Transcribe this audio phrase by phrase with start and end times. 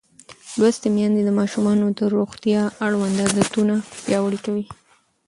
[0.59, 3.73] لوستې میندې د ماشومانو د روغتیا اړوند عادتونه
[4.05, 4.65] پیاوړي کوي.